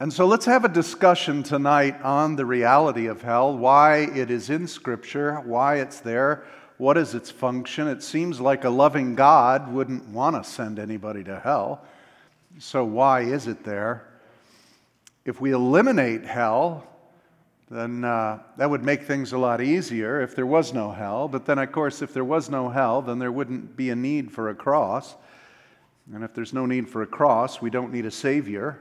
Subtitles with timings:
[0.00, 4.48] And so let's have a discussion tonight on the reality of hell, why it is
[4.48, 6.44] in Scripture, why it's there,
[6.78, 7.86] what is its function.
[7.86, 11.84] It seems like a loving God wouldn't want to send anybody to hell.
[12.58, 14.06] So, why is it there?
[15.26, 16.86] If we eliminate hell,
[17.70, 21.28] then uh, that would make things a lot easier if there was no hell.
[21.28, 24.32] But then, of course, if there was no hell, then there wouldn't be a need
[24.32, 25.14] for a cross.
[26.14, 28.78] And if there's no need for a cross, we don't need a Savior.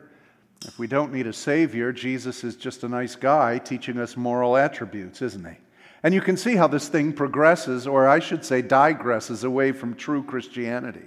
[0.65, 4.57] If we don't need a Savior, Jesus is just a nice guy teaching us moral
[4.57, 5.55] attributes, isn't he?
[6.03, 9.95] And you can see how this thing progresses, or I should say, digresses away from
[9.95, 11.05] true Christianity.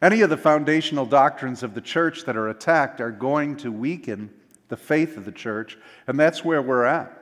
[0.00, 4.30] Any of the foundational doctrines of the church that are attacked are going to weaken
[4.68, 7.12] the faith of the church, and that's where we're at.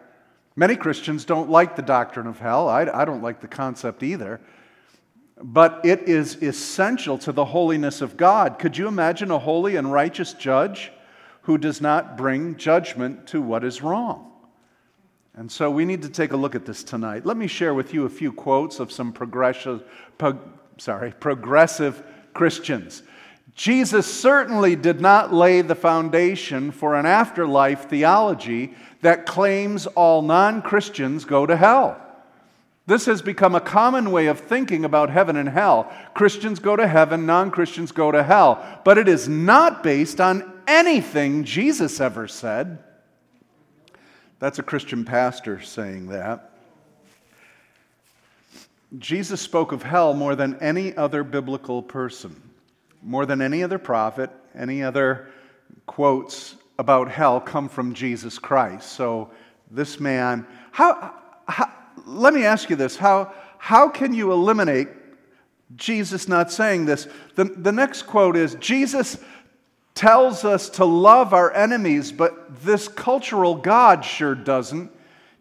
[0.57, 2.68] Many Christians don't like the doctrine of hell.
[2.68, 4.41] I, I don't like the concept either.
[5.43, 8.59] But it is essential to the holiness of God.
[8.59, 10.93] Could you imagine a holy and righteous judge
[11.46, 14.32] who does not bring judgment to what is wrong.
[15.37, 17.24] And so we need to take a look at this tonight.
[17.24, 19.84] Let me share with you a few quotes of some progressive,
[20.18, 20.40] pro,
[20.76, 22.02] sorry, progressive
[22.34, 23.04] Christians.
[23.54, 30.62] Jesus certainly did not lay the foundation for an afterlife theology that claims all non
[30.62, 31.96] Christians go to hell.
[32.87, 35.93] This has become a common way of thinking about heaven and hell.
[36.12, 38.80] Christians go to heaven, non Christians go to hell.
[38.84, 42.78] But it is not based on anything Jesus ever said.
[44.38, 46.52] That's a Christian pastor saying that.
[48.98, 52.40] Jesus spoke of hell more than any other biblical person,
[53.02, 55.28] more than any other prophet, any other
[55.87, 58.92] quotes about hell come from Jesus Christ.
[58.92, 59.30] So,
[59.70, 61.14] this man, how,
[61.48, 61.72] how
[62.06, 64.88] let me ask you this how, how can you eliminate
[65.75, 67.09] Jesus not saying this?
[67.34, 69.19] The, the next quote is Jesus
[69.97, 74.93] tells us to love our enemies, but this cultural God sure doesn't.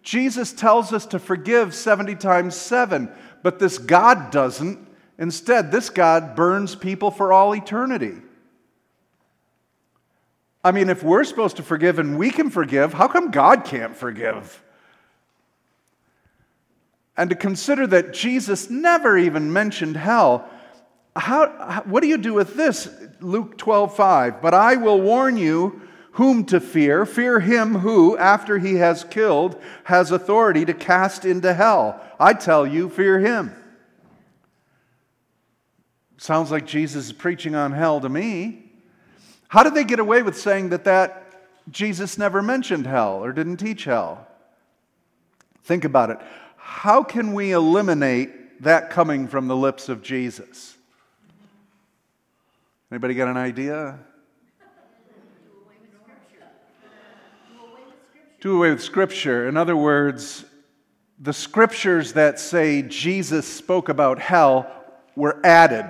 [0.01, 3.11] Jesus tells us to forgive 70 times 7,
[3.43, 4.79] but this God doesn't.
[5.19, 8.13] Instead, this God burns people for all eternity.
[10.63, 13.95] I mean, if we're supposed to forgive and we can forgive, how come God can't
[13.95, 14.63] forgive?
[17.17, 20.49] And to consider that Jesus never even mentioned hell
[21.15, 22.89] how, what do you do with this?
[23.25, 24.41] Luke 12, 5.
[24.41, 25.81] But I will warn you
[26.13, 27.05] whom to fear.
[27.05, 32.01] Fear him who, after he has killed, has authority to cast into hell.
[32.19, 33.53] I tell you, fear him.
[36.17, 38.63] Sounds like Jesus is preaching on hell to me.
[39.47, 41.21] How did they get away with saying that that
[41.69, 44.27] Jesus never mentioned hell or didn't teach hell?
[45.63, 46.19] Think about it.
[46.57, 50.74] How can we eliminate that coming from the lips of Jesus?
[52.91, 53.99] Anybody got an idea?
[58.41, 59.47] Do away with Scripture.
[59.47, 60.45] In other words,
[61.19, 64.69] the scriptures that say Jesus spoke about hell
[65.15, 65.85] were added.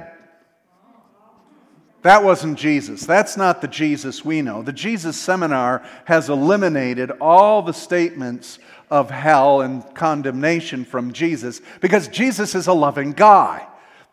[2.03, 3.05] That wasn't Jesus.
[3.05, 4.61] That's not the Jesus we know.
[4.61, 8.59] The Jesus seminar has eliminated all the statements
[8.91, 13.67] of hell and condemnation from Jesus because Jesus is a loving guy.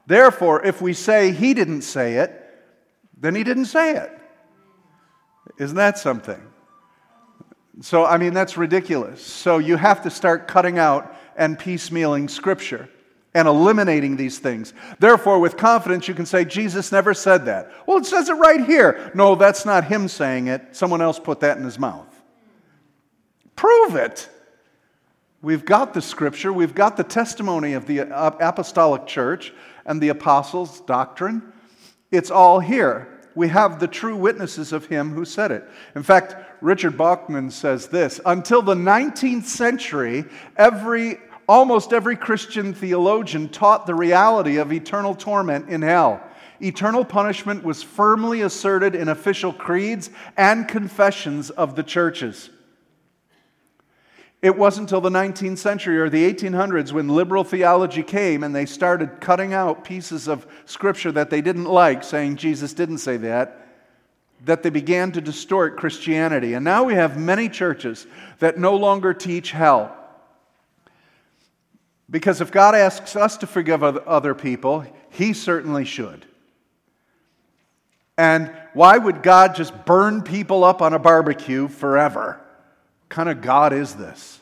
[0.06, 2.41] Therefore, if we say he didn't say it,
[3.22, 4.10] then he didn't say it.
[5.56, 6.40] Isn't that something?
[7.80, 9.24] So, I mean, that's ridiculous.
[9.24, 12.88] So, you have to start cutting out and piecemealing Scripture
[13.32, 14.74] and eliminating these things.
[14.98, 17.72] Therefore, with confidence, you can say, Jesus never said that.
[17.86, 19.10] Well, it says it right here.
[19.14, 20.76] No, that's not him saying it.
[20.76, 22.08] Someone else put that in his mouth.
[23.56, 24.28] Prove it.
[25.40, 29.52] We've got the Scripture, we've got the testimony of the uh, apostolic church
[29.84, 31.52] and the apostles' doctrine.
[32.12, 33.11] It's all here.
[33.34, 35.68] We have the true witnesses of him who said it.
[35.94, 40.24] In fact, Richard Bauckham says this Until the 19th century,
[40.56, 46.22] every, almost every Christian theologian taught the reality of eternal torment in hell.
[46.60, 52.50] Eternal punishment was firmly asserted in official creeds and confessions of the churches.
[54.42, 58.66] It wasn't until the 19th century or the 1800s when liberal theology came and they
[58.66, 63.68] started cutting out pieces of scripture that they didn't like, saying Jesus didn't say that,
[64.44, 66.54] that they began to distort Christianity.
[66.54, 68.04] And now we have many churches
[68.40, 69.96] that no longer teach hell.
[72.10, 76.26] Because if God asks us to forgive other people, He certainly should.
[78.18, 82.41] And why would God just burn people up on a barbecue forever?
[83.12, 84.40] Kind of God is this?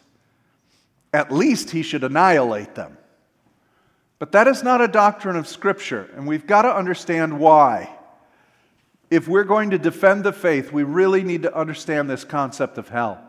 [1.13, 2.97] At least he should annihilate them.
[4.21, 7.91] But that is not a doctrine of Scripture, and we've got to understand why.
[9.11, 12.89] if we're going to defend the faith, we really need to understand this concept of
[12.89, 13.21] hell.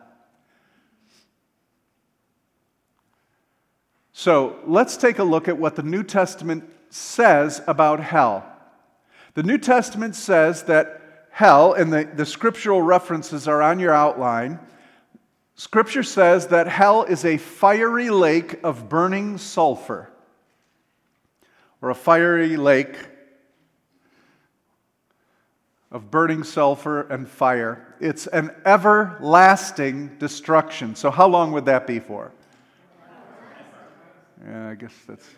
[4.14, 8.46] So let's take a look at what the New Testament says about hell.
[9.34, 14.60] The New Testament says that hell, and the, the scriptural references are on your outline.
[15.62, 20.10] Scripture says that hell is a fiery lake of burning sulfur,
[21.84, 22.98] or a fiery lake
[25.92, 27.94] of burning sulfur and fire.
[28.00, 30.96] It's an everlasting destruction.
[30.96, 32.32] So, how long would that be for?
[34.44, 35.30] Yeah, I guess that's,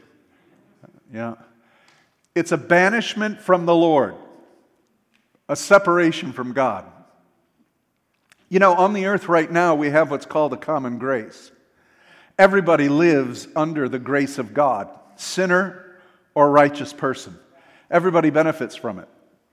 [1.13, 1.33] yeah.
[2.33, 4.15] It's a banishment from the Lord,
[5.49, 6.92] a separation from God.
[8.53, 11.51] You know, on the earth right now, we have what's called a common grace.
[12.38, 15.97] Everybody lives under the grace of God, sinner
[16.35, 17.35] or righteous person.
[17.89, 19.07] Everybody benefits from it.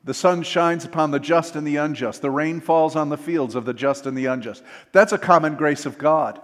[0.04, 2.20] The sun shines upon the just and the unjust.
[2.20, 4.62] The rain falls on the fields of the just and the unjust.
[4.92, 6.38] That's a common grace of God.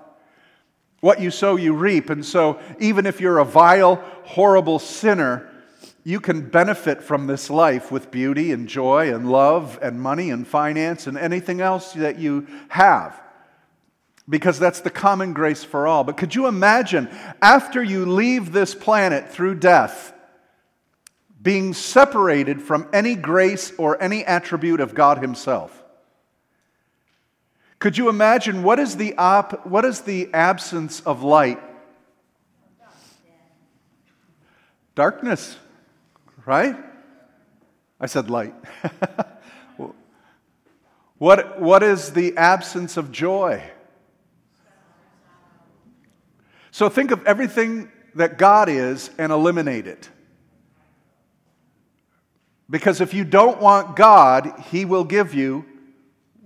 [1.01, 2.09] What you sow, you reap.
[2.09, 5.47] And so, even if you're a vile, horrible sinner,
[6.07, 10.47] you can benefit from this life with beauty and joy and love and money and
[10.47, 13.21] finance and anything else that you have.
[14.29, 16.05] Because that's the common grace for all.
[16.05, 17.09] But could you imagine,
[17.43, 20.13] after you leave this planet through death,
[21.43, 25.83] being separated from any grace or any attribute of God Himself.
[27.81, 31.61] Could you imagine what is the, op- what is the absence of light?
[34.95, 35.57] Darkness,
[36.47, 36.77] right?
[38.01, 38.55] I said light.
[41.19, 43.63] what, what is the absence of joy?
[46.71, 50.09] So think of everything that God is and eliminate it.
[52.69, 55.65] Because if you don't want God, He will give you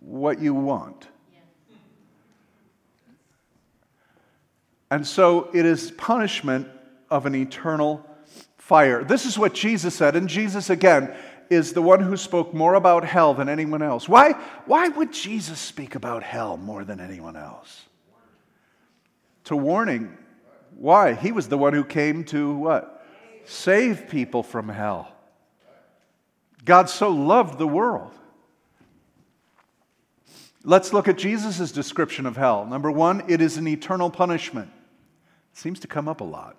[0.00, 1.08] what you want.
[4.91, 6.67] And so it is punishment
[7.11, 8.05] of an eternal
[8.71, 9.03] fire.
[9.03, 11.13] This is what Jesus said, and Jesus, again,
[11.51, 14.09] is the one who spoke more about hell than anyone else.
[14.09, 14.35] Why,
[14.65, 17.83] why would Jesus speak about hell more than anyone else?
[19.47, 20.17] To warning.
[20.77, 21.15] Why?
[21.15, 23.05] He was the one who came to what?
[23.45, 25.11] Save people from hell.
[26.65, 28.13] God so loved the world.
[30.63, 32.65] Let's look at Jesus' description of hell.
[32.67, 34.71] Number one, it is an eternal punishment.
[35.53, 36.57] It seems to come up a lot.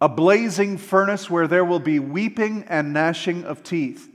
[0.00, 4.08] A blazing furnace where there will be weeping and gnashing of teeth.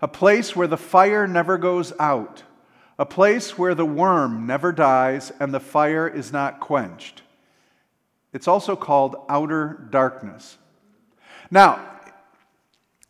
[0.00, 2.44] A place where the fire never goes out.
[2.98, 7.22] A place where the worm never dies and the fire is not quenched.
[8.32, 10.58] It's also called outer darkness.
[11.50, 11.80] Now,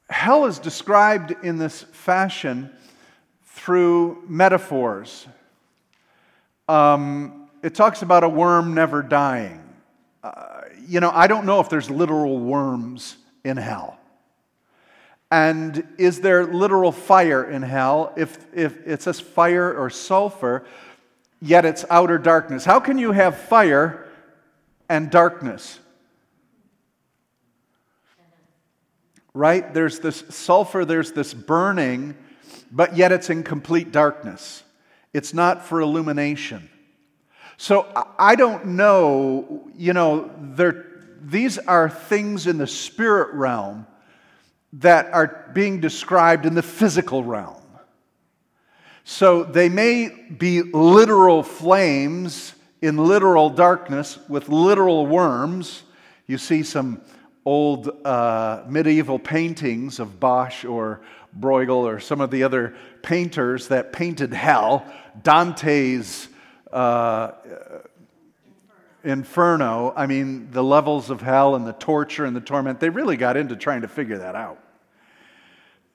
[0.09, 2.71] hell is described in this fashion
[3.45, 5.27] through metaphors.
[6.69, 9.63] Um, it talks about a worm never dying.
[10.23, 10.54] Uh,
[10.87, 13.99] you know, I don't know if there's literal worms in hell.
[15.31, 18.13] And is there literal fire in hell?
[18.17, 20.65] If, if it says fire or sulfur,
[21.41, 22.65] yet it's outer darkness.
[22.65, 24.07] How can you have fire
[24.89, 25.81] and darkness?
[29.35, 29.75] right?
[29.75, 32.15] There's this sulfur, there's this burning,
[32.71, 34.63] but yet it's in complete darkness.
[35.13, 36.71] It's not for illumination.
[37.57, 37.87] So
[38.19, 40.87] I don't know, you know, there,
[41.23, 43.87] these are things in the spirit realm
[44.75, 47.63] that are being described in the physical realm.
[49.05, 55.83] So they may be literal flames in literal darkness with literal worms.
[56.27, 57.03] You see some
[57.45, 61.03] old uh, medieval paintings of Bosch or
[61.39, 64.87] Bruegel or some of the other painters that painted hell,
[65.23, 66.29] Dante's
[66.75, 67.33] uh,
[69.05, 73.17] Inferno, I mean, the levels of hell and the torture and the torment, they really
[73.17, 74.59] got into trying to figure that out.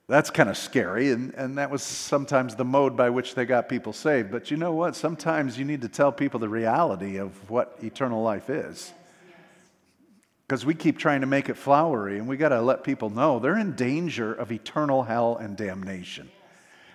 [0.07, 3.69] That's kind of scary, and, and that was sometimes the mode by which they got
[3.69, 4.31] people saved.
[4.31, 4.95] But you know what?
[4.95, 8.91] Sometimes you need to tell people the reality of what eternal life is
[10.49, 13.37] because we keep trying to make it flowery and we got to let people know
[13.37, 16.27] they're in danger of eternal hell and damnation.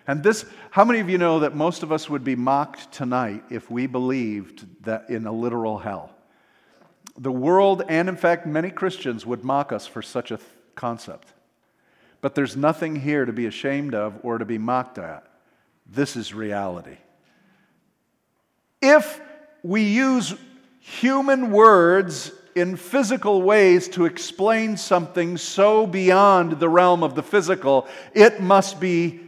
[0.06, 3.44] And this, how many of you know that most of us would be mocked tonight
[3.50, 6.10] if we believed that in a literal hell?
[7.16, 11.28] The world, and in fact, many Christians would mock us for such a th- concept.
[12.20, 15.26] But there's nothing here to be ashamed of or to be mocked at.
[15.86, 16.96] This is reality.
[18.82, 19.20] If
[19.62, 20.34] we use
[20.80, 27.88] human words in physical ways to explain something so beyond the realm of the physical,
[28.12, 29.20] it must be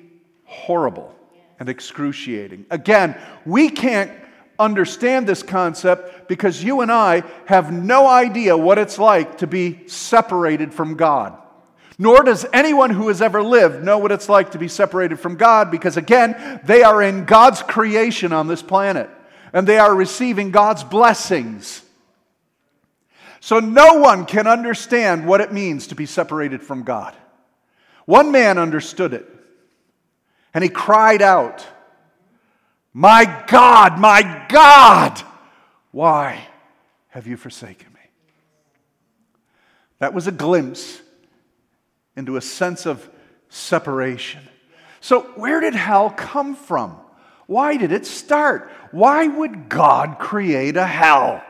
[0.47, 1.15] horrible
[1.59, 2.67] and excruciating.
[2.71, 4.11] Again, we can't
[4.59, 9.87] understand this concept because you and I have no idea what it's like to be
[9.87, 11.37] separated from God.
[11.99, 15.37] Nor does anyone who has ever lived know what it's like to be separated from
[15.37, 19.09] God because, again, they are in God's creation on this planet
[19.53, 21.83] and they are receiving God's blessings.
[23.41, 27.15] So, no one can understand what it means to be separated from God.
[28.05, 29.36] One man understood it
[30.57, 31.67] and he cried out,
[32.95, 35.21] My God, my God,
[35.91, 36.49] why
[37.09, 38.01] have you forsaken me?
[39.99, 41.03] That was a glimpse
[42.17, 43.07] into a sense of
[43.51, 44.41] separation.
[45.03, 46.97] So, where did hell come from?
[47.47, 48.71] Why did it start?
[48.93, 51.45] Why would God create a hell?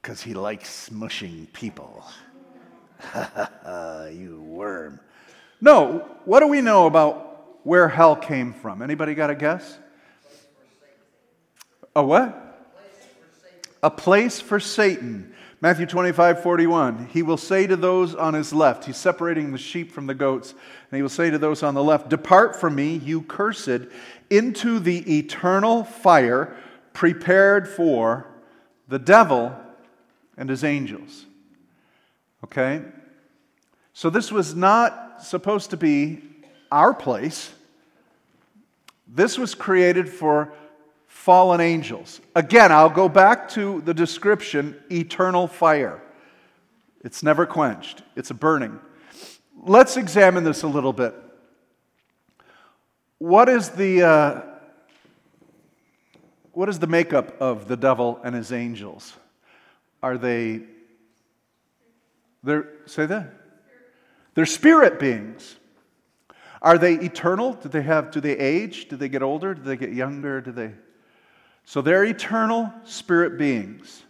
[0.00, 2.04] Because he likes smushing people.
[4.12, 5.00] you worm.
[5.60, 8.82] No, what do we know about where hell came from?
[8.82, 9.78] Anybody got a guess?
[11.96, 12.44] A what?
[13.82, 15.34] A place for Satan.
[15.60, 17.08] Matthew 25, 41.
[17.12, 20.52] He will say to those on his left, he's separating the sheep from the goats,
[20.52, 23.88] and he will say to those on the left, Depart from me, you cursed,
[24.30, 26.56] into the eternal fire
[26.92, 28.28] prepared for
[28.86, 29.56] the devil
[30.36, 31.26] and his angels.
[32.44, 32.82] Okay?
[33.92, 34.54] So this was
[35.20, 36.22] supposed to be
[36.70, 37.52] our place.
[39.06, 40.52] This was created for
[41.06, 42.20] fallen angels.
[42.34, 46.02] Again, I'll go back to the description eternal fire.
[47.02, 48.78] It's never quenched, it's a burning.
[49.60, 51.14] Let's examine this a little bit.
[53.18, 54.42] What is the, uh,
[56.52, 59.14] what is the makeup of the devil and his angels?
[60.02, 60.62] Are they,
[62.44, 63.37] they're, say that?
[64.38, 65.56] They're spirit beings.
[66.62, 67.54] Are they eternal?
[67.54, 68.86] Do they have, do they age?
[68.88, 69.52] Do they get older?
[69.52, 70.40] Do they get younger?
[70.40, 70.74] Do they?
[71.64, 74.04] So they're eternal spirit beings.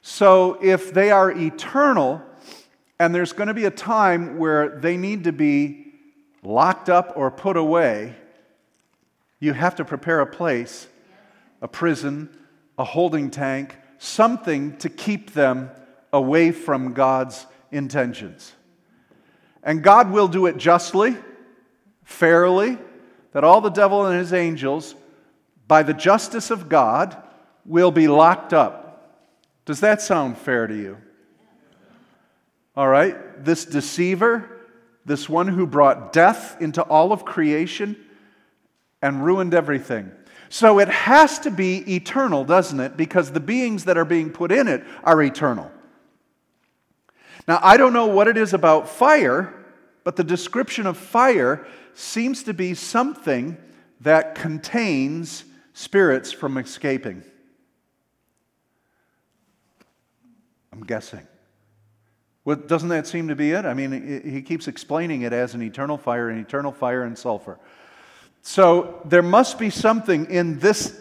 [0.00, 2.22] So if they are eternal,
[2.98, 5.92] and there's going to be a time where they need to be
[6.42, 8.16] locked up or put away,
[9.38, 10.86] you have to prepare a place,
[11.60, 12.34] a prison,
[12.78, 15.70] a holding tank, something to keep them
[16.10, 18.54] away from God's intentions.
[19.62, 21.16] And God will do it justly,
[22.04, 22.78] fairly,
[23.32, 24.94] that all the devil and his angels
[25.72, 27.16] by the justice of God,
[27.64, 29.16] will be locked up.
[29.64, 30.98] Does that sound fair to you?
[32.76, 33.42] All right?
[33.42, 34.50] This deceiver,
[35.06, 37.96] this one who brought death into all of creation
[39.00, 40.12] and ruined everything.
[40.50, 42.96] So it has to be eternal, doesn't it?
[42.96, 45.70] Because the beings that are being put in it are eternal.
[47.48, 49.52] Now, I don't know what it is about fire,
[50.04, 53.56] but the description of fire seems to be something
[54.00, 57.22] that contains spirits from escaping.
[60.72, 61.26] I'm guessing.
[62.44, 63.64] Well, doesn't that seem to be it?
[63.64, 67.58] I mean, he keeps explaining it as an eternal fire, an eternal fire and sulfur.
[68.42, 70.98] So there must be something in this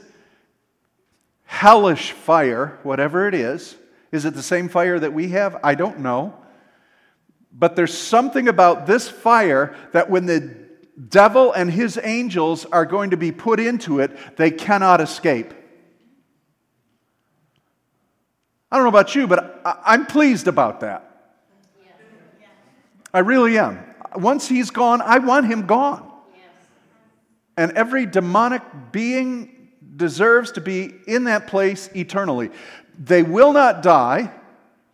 [1.45, 3.75] hellish fire, whatever it is.
[4.11, 5.59] Is it the same fire that we have?
[5.63, 6.35] I don't know.
[7.53, 10.55] But there's something about this fire that when the
[11.09, 15.53] devil and his angels are going to be put into it, they cannot escape.
[18.71, 21.07] I don't know about you, but I'm pleased about that.
[23.13, 23.83] I really am.
[24.15, 26.09] Once he's gone, I want him gone.
[27.57, 32.49] And every demonic being deserves to be in that place eternally.
[32.97, 34.31] They will not die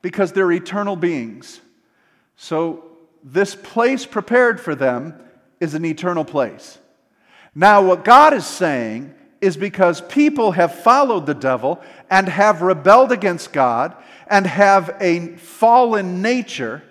[0.01, 1.60] because they're eternal beings.
[2.36, 2.84] So,
[3.24, 5.20] this place prepared for them
[5.60, 6.77] is an eternal place.
[7.54, 13.12] Now, what God is saying is because people have followed the devil and have rebelled
[13.12, 13.96] against God
[14.27, 16.84] and have a fallen nature,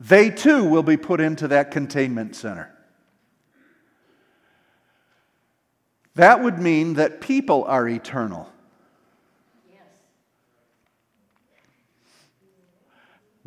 [0.00, 2.72] they too will be put into that containment center.
[6.14, 8.50] That would mean that people are eternal.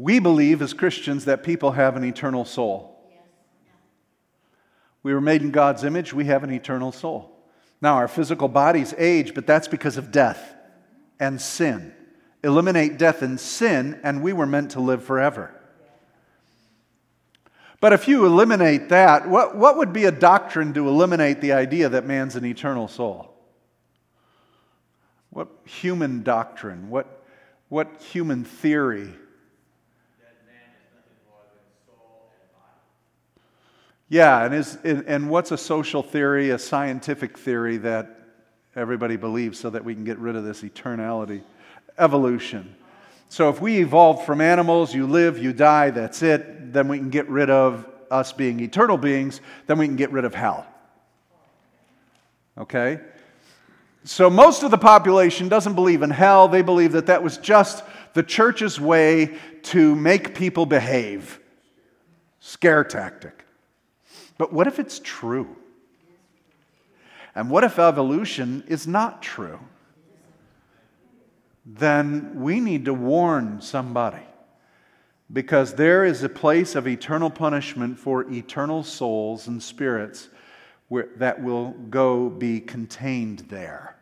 [0.01, 2.99] We believe as Christians that people have an eternal soul.
[5.03, 7.31] We were made in God's image, we have an eternal soul.
[7.81, 10.55] Now, our physical bodies age, but that's because of death
[11.19, 11.93] and sin.
[12.43, 15.53] Eliminate death and sin, and we were meant to live forever.
[17.79, 21.89] But if you eliminate that, what, what would be a doctrine to eliminate the idea
[21.89, 23.35] that man's an eternal soul?
[25.29, 26.89] What human doctrine?
[26.89, 27.23] What,
[27.69, 29.13] what human theory?
[34.11, 38.19] Yeah, and, is, and what's a social theory, a scientific theory that
[38.75, 41.43] everybody believes so that we can get rid of this eternality?
[41.97, 42.75] Evolution.
[43.29, 47.09] So if we evolved from animals, you live, you die, that's it, then we can
[47.09, 50.67] get rid of us being eternal beings, then we can get rid of hell.
[52.57, 52.99] Okay?
[54.03, 56.49] So most of the population doesn't believe in hell.
[56.49, 61.39] They believe that that was just the church's way to make people behave.
[62.41, 63.45] Scare tactic.
[64.41, 65.55] But what if it's true?
[67.35, 69.59] And what if evolution is not true?
[71.63, 74.25] Then we need to warn somebody
[75.31, 80.29] because there is a place of eternal punishment for eternal souls and spirits
[80.87, 83.95] where, that will go be contained there.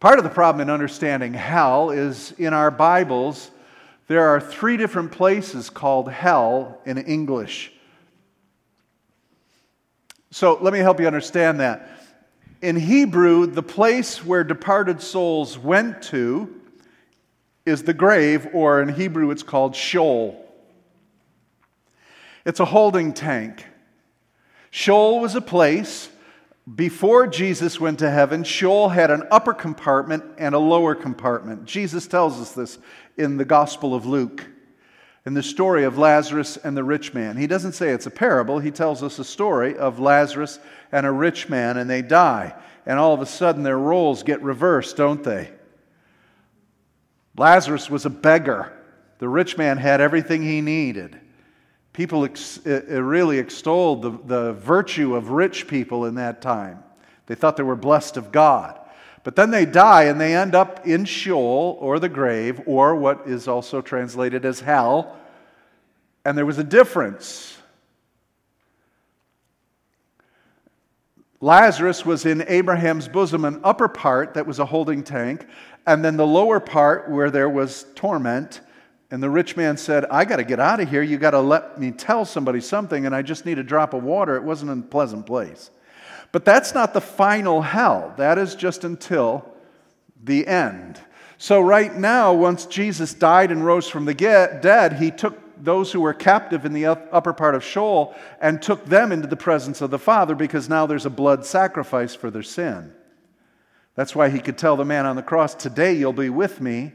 [0.00, 3.50] Part of the problem in understanding hell is in our Bibles,
[4.08, 7.74] there are three different places called hell in English.
[10.36, 11.88] So let me help you understand that.
[12.60, 16.54] In Hebrew, the place where departed souls went to
[17.64, 20.44] is the grave, or in Hebrew, it's called Sheol.
[22.44, 23.64] It's a holding tank.
[24.70, 26.10] Sheol was a place
[26.74, 28.44] before Jesus went to heaven.
[28.44, 31.64] Sheol had an upper compartment and a lower compartment.
[31.64, 32.78] Jesus tells us this
[33.16, 34.44] in the Gospel of Luke,
[35.26, 37.36] in the story of Lazarus and the rich man.
[37.36, 40.60] He doesn't say it's a parable, he tells us a story of Lazarus
[40.92, 42.54] and a rich man, and they die.
[42.86, 45.50] And all of a sudden, their roles get reversed, don't they?
[47.36, 48.72] Lazarus was a beggar.
[49.18, 51.18] The rich man had everything he needed.
[51.92, 56.84] People ex- uh, uh, really extolled the, the virtue of rich people in that time.
[57.26, 58.78] They thought they were blessed of God.
[59.26, 63.26] But then they die and they end up in Sheol or the grave or what
[63.26, 65.16] is also translated as hell.
[66.24, 67.58] And there was a difference.
[71.40, 75.44] Lazarus was in Abraham's bosom, an upper part that was a holding tank,
[75.88, 78.60] and then the lower part where there was torment
[79.10, 81.02] and the rich man said, I got to get out of here.
[81.02, 84.04] You got to let me tell somebody something, and I just need a drop of
[84.04, 84.36] water.
[84.36, 85.72] It wasn't a pleasant place.
[86.36, 88.12] But that's not the final hell.
[88.18, 89.42] That is just until
[90.22, 91.00] the end.
[91.38, 96.02] So, right now, once Jesus died and rose from the dead, he took those who
[96.02, 99.90] were captive in the upper part of Sheol and took them into the presence of
[99.90, 102.92] the Father because now there's a blood sacrifice for their sin.
[103.94, 106.92] That's why he could tell the man on the cross, Today you'll be with me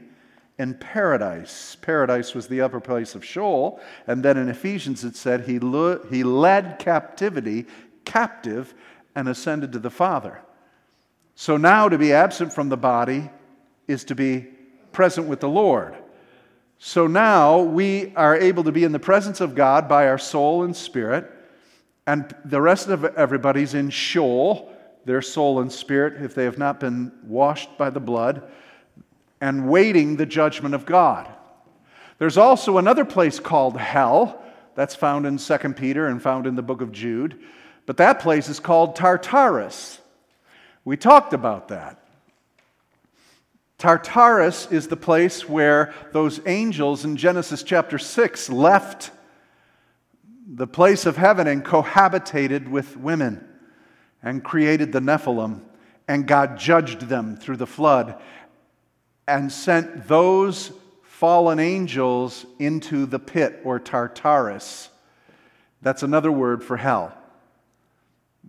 [0.56, 1.76] in paradise.
[1.82, 3.80] Paradise was the upper place of Sheol.
[4.06, 7.66] And then in Ephesians it said he, led captivity
[8.04, 8.74] captive
[9.14, 10.40] and ascended to the Father.
[11.34, 13.30] So now to be absent from the body
[13.88, 14.46] is to be
[14.92, 15.96] present with the Lord.
[16.78, 20.64] So now we are able to be in the presence of God by our soul
[20.64, 21.30] and spirit,
[22.06, 24.72] and the rest of everybody's in Sheol,
[25.04, 28.50] their soul and spirit, if they have not been washed by the blood
[29.40, 31.28] and waiting the judgment of God.
[32.18, 34.42] There's also another place called hell.
[34.74, 37.40] That's found in 2 Peter and found in the book of Jude.
[37.92, 40.00] But that place is called Tartarus.
[40.82, 42.02] We talked about that.
[43.76, 49.10] Tartarus is the place where those angels in Genesis chapter 6 left
[50.46, 53.46] the place of heaven and cohabitated with women
[54.22, 55.60] and created the Nephilim,
[56.08, 58.18] and God judged them through the flood
[59.28, 64.88] and sent those fallen angels into the pit or Tartarus.
[65.82, 67.18] That's another word for hell.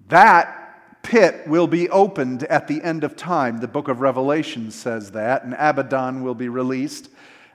[0.07, 3.59] That pit will be opened at the end of time.
[3.59, 7.09] The book of Revelation says that, and Abaddon will be released,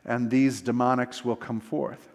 [0.05, 2.09] and these demonics will come forth.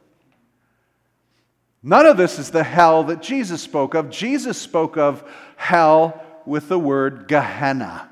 [1.81, 4.09] None of this is the hell that Jesus spoke of.
[4.09, 8.09] Jesus spoke of hell with the word Gehenna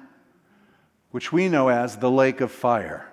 [1.12, 3.08] which we know as the lake of fire.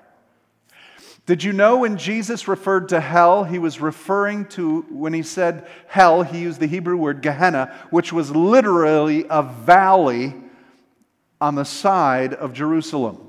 [1.28, 5.66] Did you know when Jesus referred to hell, he was referring to, when he said
[5.86, 10.34] hell, he used the Hebrew word Gehenna, which was literally a valley
[11.38, 13.20] on the side of Jerusalem.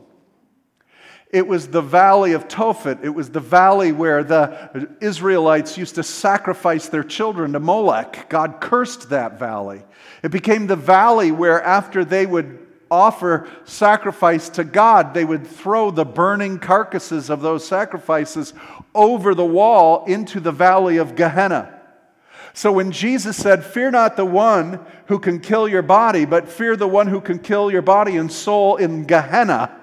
[1.30, 3.04] It was the valley of Tophet.
[3.04, 8.30] It was the valley where the Israelites used to sacrifice their children to Molech.
[8.30, 9.84] God cursed that valley.
[10.24, 15.92] It became the valley where, after they would offer sacrifice to God, they would throw
[15.92, 18.54] the burning carcasses of those sacrifices
[18.96, 21.76] over the wall into the valley of Gehenna.
[22.54, 26.76] So when Jesus said, Fear not the one who can kill your body, but fear
[26.76, 29.76] the one who can kill your body and soul in Gehenna,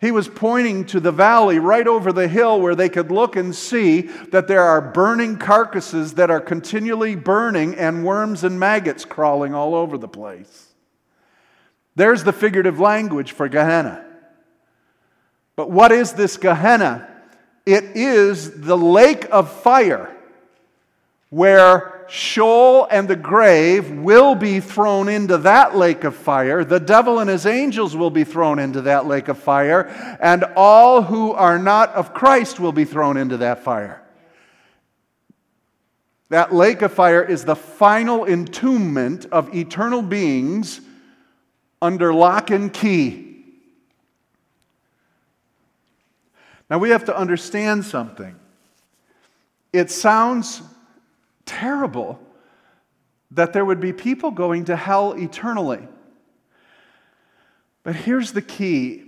[0.00, 3.54] He was pointing to the valley right over the hill where they could look and
[3.54, 9.54] see that there are burning carcasses that are continually burning and worms and maggots crawling
[9.54, 10.73] all over the place.
[11.96, 14.04] There's the figurative language for Gehenna.
[15.56, 17.08] But what is this Gehenna?
[17.64, 20.14] It is the lake of fire
[21.30, 26.64] where Sheol and the grave will be thrown into that lake of fire.
[26.64, 29.88] The devil and his angels will be thrown into that lake of fire.
[30.20, 34.02] And all who are not of Christ will be thrown into that fire.
[36.28, 40.80] That lake of fire is the final entombment of eternal beings
[41.80, 43.44] under lock and key.
[46.70, 48.34] Now we have to understand something.
[49.72, 50.62] It sounds
[51.44, 52.18] terrible
[53.32, 55.86] that there would be people going to hell eternally.
[57.82, 59.02] But here's the key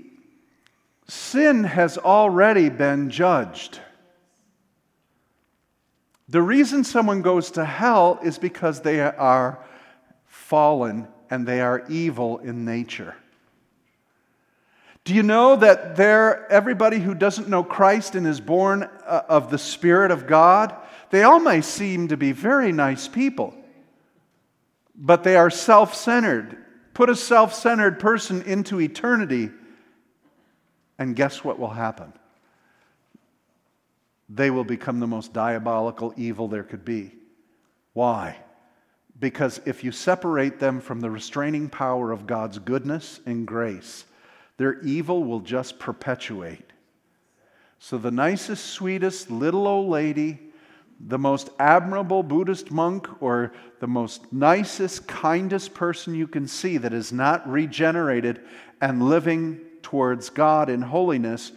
[1.09, 3.81] sin has already been judged.
[6.29, 9.65] The reason someone goes to hell is because they are
[10.27, 13.15] fallen and they are evil in nature.
[15.05, 19.51] Do you know that there, everybody who doesn't know Christ and is born uh, of
[19.51, 20.75] the Spirit of God,
[21.11, 23.55] they all may seem to be very nice people,
[24.97, 26.59] but they are self centered.
[26.93, 29.51] Put a self centered person into eternity,
[30.99, 32.13] and guess what will happen?
[34.29, 37.13] They will become the most diabolical evil there could be.
[37.93, 38.39] Why?
[39.19, 44.05] Because if you separate them from the restraining power of God's goodness and grace,
[44.59, 46.73] their evil will just perpetuate.
[47.79, 50.47] So, the nicest, sweetest little old lady
[51.01, 56.93] the most admirable Buddhist monk or the most nicest, kindest person you can see that
[56.93, 58.41] is not regenerated
[58.81, 61.53] and living towards God in holiness,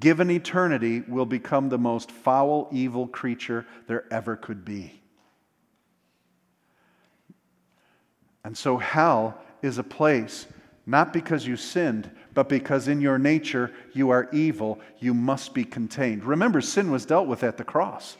[0.00, 5.00] given eternity, will become the most foul, evil creature there ever could be.
[8.44, 10.46] And so, hell is a place
[10.86, 15.64] not because you sinned, but because in your nature you are evil, you must be
[15.64, 16.24] contained.
[16.24, 18.16] Remember, sin was dealt with at the cross.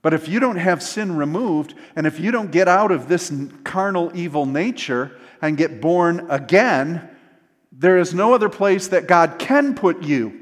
[0.00, 3.32] But if you don't have sin removed, and if you don't get out of this
[3.62, 7.08] carnal evil nature and get born again,
[7.70, 10.40] there is no other place that God can put you,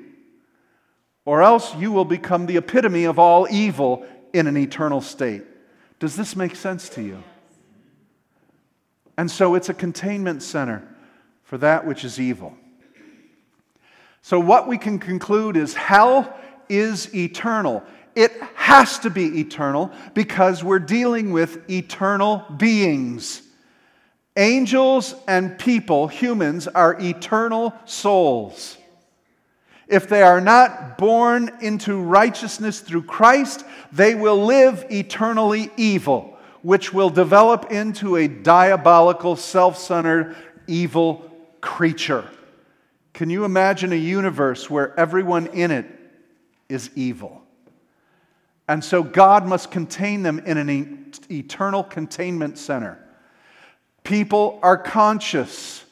[1.26, 5.42] or else you will become the epitome of all evil in an eternal state.
[5.98, 7.22] Does this make sense to you?
[9.20, 10.82] And so it's a containment center
[11.42, 12.56] for that which is evil.
[14.22, 16.34] So, what we can conclude is hell
[16.70, 17.82] is eternal.
[18.14, 23.42] It has to be eternal because we're dealing with eternal beings.
[24.38, 28.78] Angels and people, humans, are eternal souls.
[29.86, 36.92] If they are not born into righteousness through Christ, they will live eternally evil, which
[36.92, 42.28] will develop into a diabolical, self centered, evil creature.
[43.12, 45.86] Can you imagine a universe where everyone in it
[46.68, 47.42] is evil?
[48.68, 53.04] And so God must contain them in an eternal containment center.
[54.04, 55.84] People are conscious.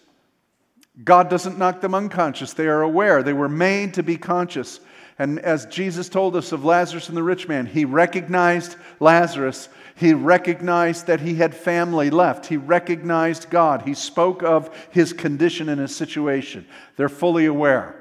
[1.05, 2.53] God doesn't knock them unconscious.
[2.53, 3.23] They are aware.
[3.23, 4.81] They were made to be conscious.
[5.19, 9.69] And as Jesus told us of Lazarus and the rich man, he recognized Lazarus.
[9.99, 12.47] He recognized that he had family left.
[12.47, 13.83] He recognized God.
[13.83, 16.69] He spoke of his condition and his situation.
[16.97, 17.97] They're fully aware.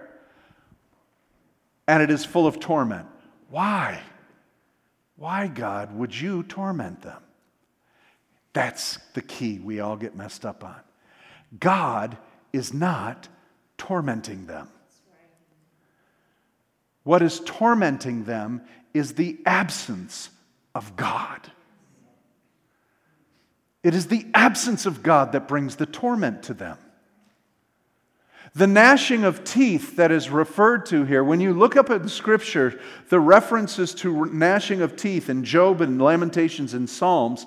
[1.88, 3.08] And it is full of torment.
[3.50, 4.00] Why?
[5.16, 7.24] Why, God, would you torment them?
[8.54, 10.80] That's the key we all get messed up on.
[11.60, 12.16] God
[12.54, 13.28] is not
[13.80, 14.70] tormenting them.
[17.02, 18.62] What is tormenting them
[18.94, 20.30] is the absence
[20.76, 21.52] of God.
[23.88, 26.78] It is the absence of God that brings the torment to them.
[28.54, 32.82] The gnashing of teeth that is referred to here, when you look up in Scripture,
[33.08, 37.46] the references to gnashing of teeth in Job and Lamentations and Psalms,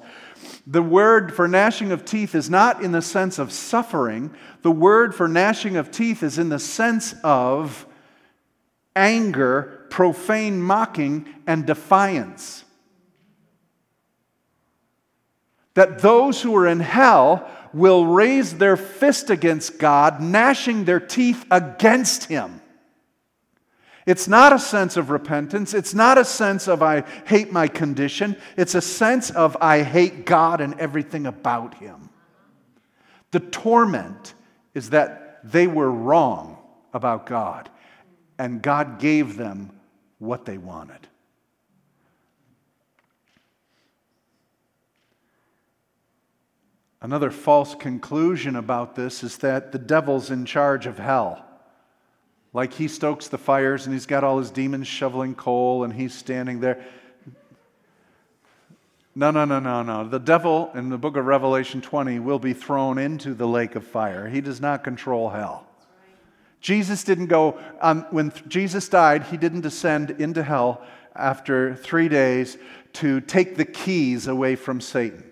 [0.67, 4.35] the word for gnashing of teeth is not in the sense of suffering.
[4.63, 7.87] The word for gnashing of teeth is in the sense of
[8.97, 12.65] anger, profane mocking, and defiance.
[15.75, 21.45] That those who are in hell will raise their fist against God, gnashing their teeth
[21.51, 22.61] against Him.
[24.07, 25.73] It's not a sense of repentance.
[25.75, 28.37] It's not a sense of I hate my condition.
[28.57, 32.11] It's a sense of I hate God and everything about Him.
[33.31, 34.35] The torment
[34.75, 36.59] is that they were wrong
[36.93, 37.71] about God.
[38.39, 39.71] And God gave them
[40.19, 41.07] what they wanted.
[47.03, 51.45] Another false conclusion about this is that the devil's in charge of hell.
[52.53, 56.15] Like he stokes the fires and he's got all his demons shoveling coal and he's
[56.15, 56.85] standing there.
[59.15, 60.09] No, no, no, no, no.
[60.09, 63.87] The devil in the book of Revelation 20 will be thrown into the lake of
[63.87, 64.29] fire.
[64.29, 65.67] He does not control hell.
[66.61, 70.83] Jesus didn't go, um, when Jesus died, he didn't descend into hell
[71.17, 72.59] after three days
[72.95, 75.30] to take the keys away from Satan.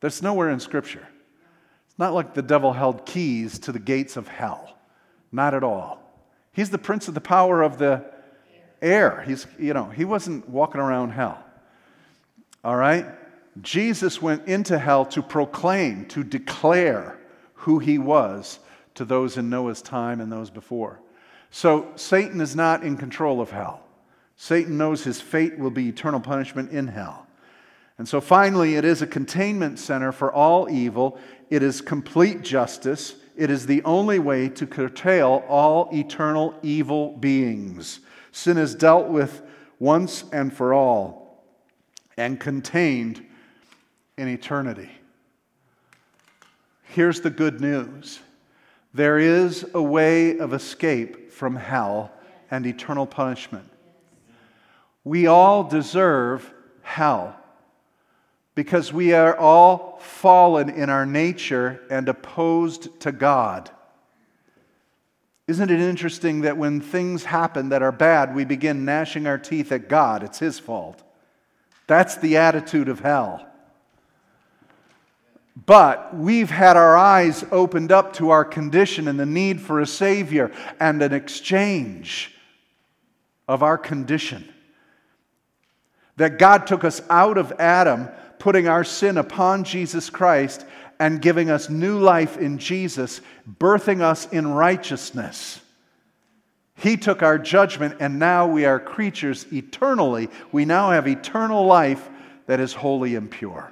[0.00, 1.06] That's nowhere in Scripture.
[1.86, 4.76] It's not like the devil held keys to the gates of hell.
[5.32, 6.02] Not at all.
[6.52, 8.04] He's the prince of the power of the
[8.82, 9.22] air.
[9.26, 11.42] He's, you know, he wasn't walking around hell.
[12.64, 13.06] All right?
[13.60, 17.18] Jesus went into hell to proclaim, to declare
[17.54, 18.58] who he was
[18.94, 21.00] to those in Noah's time and those before.
[21.50, 23.82] So Satan is not in control of hell.
[24.36, 27.26] Satan knows his fate will be eternal punishment in hell.
[28.00, 31.18] And so finally, it is a containment center for all evil.
[31.50, 33.14] It is complete justice.
[33.36, 38.00] It is the only way to curtail all eternal evil beings.
[38.32, 39.42] Sin is dealt with
[39.78, 41.44] once and for all
[42.16, 43.22] and contained
[44.16, 44.90] in eternity.
[46.84, 48.20] Here's the good news
[48.94, 52.10] there is a way of escape from hell
[52.50, 53.68] and eternal punishment.
[55.04, 57.36] We all deserve hell
[58.54, 63.70] because we are all fallen in our nature and opposed to God.
[65.46, 69.72] Isn't it interesting that when things happen that are bad, we begin gnashing our teeth
[69.72, 70.22] at God?
[70.22, 71.02] It's His fault.
[71.86, 73.46] That's the attitude of hell.
[75.66, 79.86] But we've had our eyes opened up to our condition and the need for a
[79.86, 82.34] Savior and an exchange
[83.48, 84.48] of our condition.
[86.16, 88.08] That God took us out of Adam
[88.40, 90.66] putting our sin upon Jesus Christ
[90.98, 93.20] and giving us new life in Jesus,
[93.58, 95.60] birthing us in righteousness.
[96.74, 100.28] He took our judgment, and now we are creatures eternally.
[100.50, 102.08] We now have eternal life
[102.46, 103.70] that is holy and pure.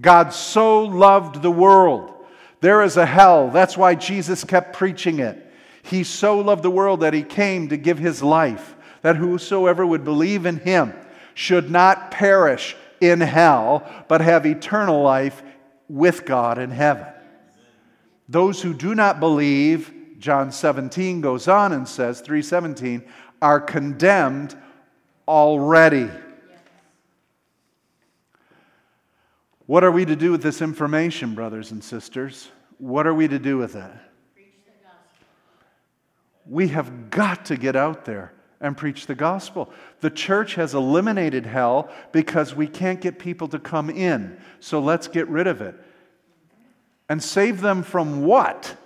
[0.00, 2.12] God so loved the world.
[2.62, 3.50] There is a hell.
[3.50, 5.52] That's why Jesus kept preaching it.
[5.82, 10.04] He so loved the world that he came to give his life, that whosoever would
[10.04, 10.94] believe in him
[11.34, 15.42] should not perish in hell, but have eternal life
[15.88, 17.06] with God in heaven.
[18.28, 23.02] Those who do not believe, John 17 goes on and says, 317,
[23.42, 24.56] are condemned
[25.26, 26.08] already.
[29.66, 32.48] What are we to do with this information, brothers and sisters?
[32.78, 33.90] What are we to do with it?
[36.46, 39.70] We have got to get out there and preach the gospel.
[40.00, 44.40] The church has eliminated hell because we can't get people to come in.
[44.60, 45.74] So let's get rid of it.
[47.08, 48.76] And save them from what?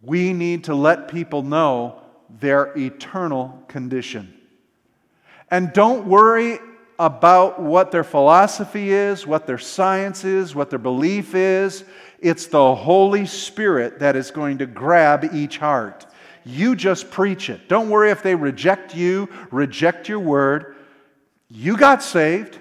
[0.00, 2.00] We need to let people know
[2.40, 4.32] their eternal condition.
[5.50, 6.58] And don't worry
[6.98, 11.84] about what their philosophy is, what their science is, what their belief is.
[12.20, 16.06] It's the Holy Spirit that is going to grab each heart.
[16.44, 17.68] You just preach it.
[17.68, 20.76] Don't worry if they reject you, reject your word.
[21.48, 22.58] You got saved.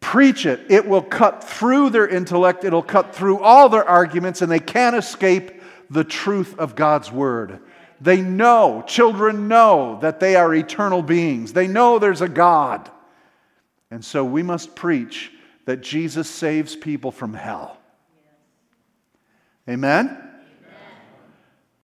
[0.00, 0.60] Preach it.
[0.70, 4.96] It will cut through their intellect, it'll cut through all their arguments, and they can't
[4.96, 7.60] escape the truth of God's word.
[8.00, 11.52] They know, children know that they are eternal beings.
[11.52, 12.90] They know there's a God.
[13.90, 15.32] And so we must preach
[15.66, 17.76] that Jesus saves people from hell.
[19.68, 20.29] Amen?